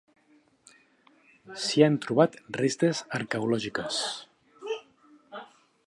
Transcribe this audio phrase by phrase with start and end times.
[1.65, 4.01] S'hi han trobat restes arqueològiques.